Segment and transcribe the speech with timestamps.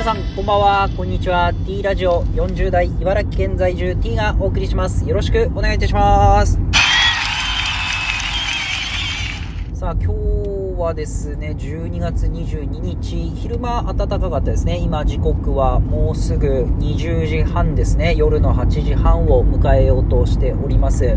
[0.00, 0.88] 皆さんこんばんは。
[0.96, 1.52] こんにちは。
[1.52, 5.06] T ラジオ40代茨城県在住 T がお送りします。
[5.06, 6.58] よろしくお願いいたします。
[9.74, 14.78] さあ今日はですね12月22日昼間暖かかったですね。
[14.78, 18.14] 今時刻はもうすぐ20時半ですね。
[18.16, 21.14] 夜の8時半を迎えようとしております。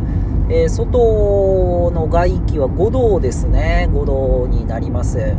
[0.49, 5.35] えー、外の外気は5度ですね5度になります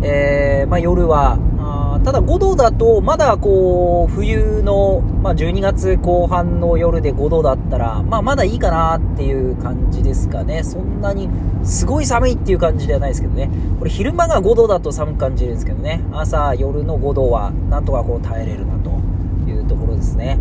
[0.00, 10.62] えー、まあ、夜はあただ5度だと、まだこう、冬の、まあ、12月後半の夜で5度だったら、まあ、まだいいかなっていう感じですかね。
[10.62, 11.28] そんなに、
[11.64, 13.50] すごい寒いっていう感じではないですけどね。
[13.78, 16.00] これ昼間が5度だと寒く感じるんですけどね。
[16.12, 18.97] 朝、夜の5度は、なんとかこう耐えれるなと。
[19.98, 20.38] ですね。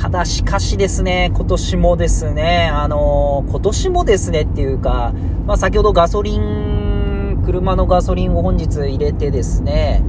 [0.00, 5.12] ただしかしですね、今年もですね、あのー、今年もですねっていうか、
[5.46, 10.02] まあ先ほどガソリン、車のガソリンを本日入れてですね、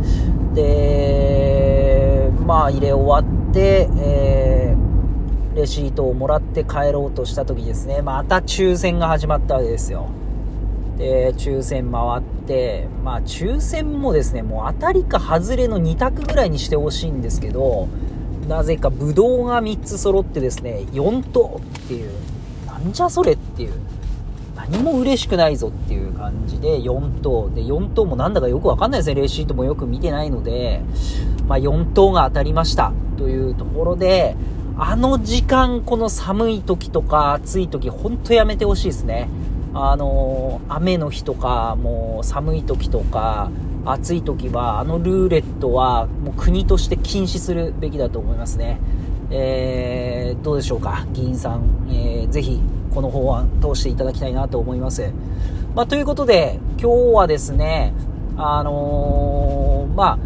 [0.53, 10.09] で、まあ入れ終わって、えー、レシートをもらって帰ろうとした時ですね、また抽選が始まったわけですよ。
[10.97, 17.87] で、抽選回って、まあ抽選もですね、もう当たりか外れの2択ぐらいにしてほしいんですけど、
[18.49, 22.11] なぜかブドウが3つ揃ってですね、4等っていう、
[22.65, 23.73] なんじゃそれっていう。
[24.55, 27.49] 何も嬉しくないぞっていう感じで4等。
[27.53, 29.21] で、4等もなんだかよくわかんないですね。
[29.21, 30.81] レシートもよく見てないので、
[31.47, 34.35] まあ4等が当たりましたというところで、
[34.77, 39.29] あの時間、この寒い時とか暑い時、ほんとやめてほしいですね。
[39.75, 43.51] あの、雨の日とか、もう寒い時とか、
[43.91, 48.79] 暑い時は、あのルーレットはもう国として禁止するべきだと思いますね。
[49.31, 52.59] えー、どうでしょうか、議員さん、えー、ぜひ
[52.93, 55.11] この法案通していただきたいなと思います。
[55.75, 57.93] まあ、ということで、今日はですね、
[58.37, 60.17] あのー、まあ、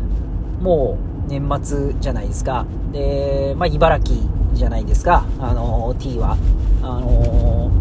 [0.62, 0.98] も
[1.28, 2.66] う年末じゃないですか。
[2.92, 4.18] で、まあ、茨城
[4.54, 6.38] じゃないですか、あのー、T は。
[6.82, 7.72] あの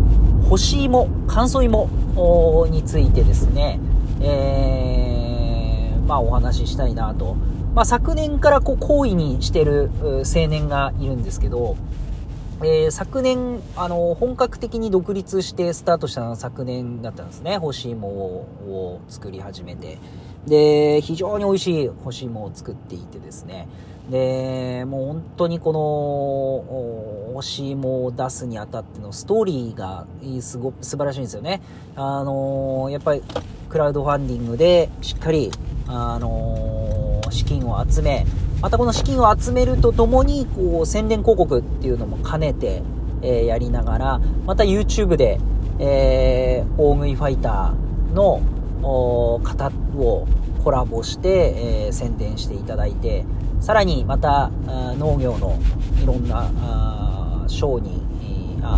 [0.42, 1.88] ー、干し芋、乾燥芋
[2.71, 3.78] についてですね、
[4.21, 5.02] えー、
[6.07, 7.37] まあ、お話ししたいなと。
[7.75, 11.77] まあ、昨年からこう、好意にしてる青年がいるんですけど、
[12.65, 17.57] えー、昨年、あの、本格的に独立してスタートしたのは昨年だったんですね。
[17.59, 19.99] 干し芋を作り始めて。
[20.47, 23.69] で、非常に美味しい干し芋を作っていてですね。
[24.11, 30.07] で、もう本当にこの、干し芋を出すにあたってのストーリーが
[30.41, 31.63] すご、素晴らしいんですよね。
[31.97, 33.23] あのやっぱり
[33.69, 35.51] クラウドファンディングでしっかり、
[35.92, 38.26] あの資金を集め、
[38.60, 42.82] またこの資金を集めるとともに、こう、宣伝広告っていうのも兼ねて、
[43.22, 45.38] えー、やりながら、また YouTube で、
[45.78, 48.41] えー、大食いファイターの
[48.82, 50.26] 方を
[50.64, 53.24] コラボして、えー、宣伝していただいて、
[53.60, 54.50] さらにまた
[54.98, 55.59] 農業の
[56.03, 57.78] いろんな賞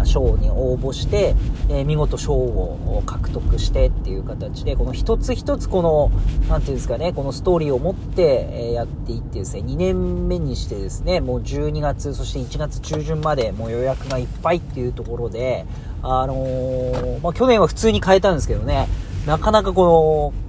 [0.05, 1.35] 賞に応募して、
[1.69, 6.11] えー、見事賞を獲得してっていう形で、この一つ一つこの、
[6.49, 15.67] なんていうんですかね、このストーリーを持って、え、やっていってですね、2年目にしてですね、もう12月、そして1月中旬までもう予約がいっぱいっていうところで、
[16.03, 18.89] あのー、まあ、去年は普通に買えたんですけどね、
[19.27, 20.44] なかなかこの、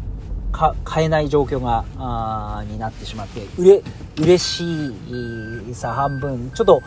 [0.83, 3.81] 買えない状況があになってしまってうれ
[4.17, 4.63] 嬉し
[5.69, 6.81] いさ半分ちょっと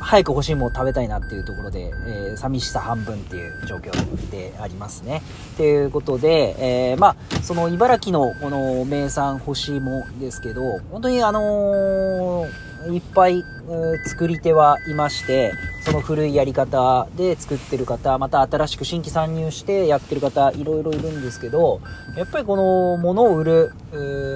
[0.00, 5.22] 早く欲しいもの食べたいなっていうところで、えー、寂しさ半分っていう状況でありますね。
[5.56, 15.54] ということで、えー、まあ、その茨城のこの名産干し芋ですけど、本当にあのー、いっぱい、えー、作り手はいまして、
[15.84, 21.82] その古いやり方で作ってる方、また新しく新規参入してやってる方、いろいろいるんですけど、
[22.16, 23.72] やっぱりこの物を売る、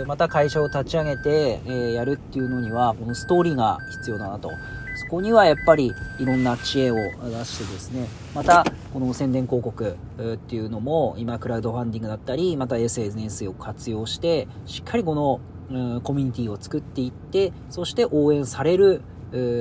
[0.06, 4.50] また会社を立ち上げて、え、やるっていうのには、このストーリーが必要だなと。
[5.00, 7.00] そこにはやっぱりいろんな知恵を出
[7.44, 15.40] してですね、またこの宣伝広告っていうのも今クラウドファンディングだったり、また SNS を活用して、しっかりこの、
[16.02, 19.02] コミュニティを作っていって、そして応援される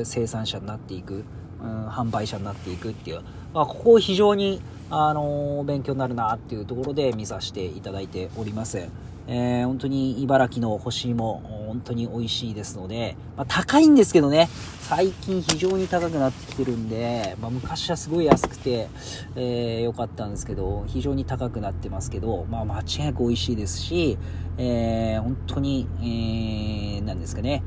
[0.05, 1.23] 生産者になっていく、
[1.61, 3.21] うん、販売者になっていくっていう、
[3.53, 8.87] まあ、ここを非常に、あの、勉強になるなっていうところで見させていただいております。
[9.29, 14.47] えー、本当に茨城の干し芋、本当に美味しいですので、まあ、高いんですけどね、
[14.81, 18.87] 最近非常に高くなってきてるんで、まあ、昔はすごい安くて、
[19.35, 24.17] えー、良かったんですけど、非常に高くなってますけど、まあ、間違いなく美味しいですし、
[24.57, 27.63] えー、本当に、えー、なんですかね、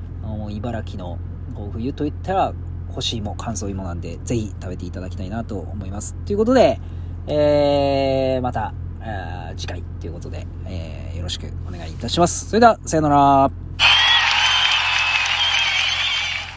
[0.51, 1.19] 茨城の
[1.73, 2.55] 冬といったら、
[2.91, 6.15] 干し芋、乾燥芋なんで、ぜひ食べていただきたいなと思います。
[6.27, 6.81] ということで、
[7.27, 8.75] えー、また、
[9.57, 12.49] 次回ということで、えー、よろしくお願いいたします。
[12.49, 13.60] それでは、さよなら。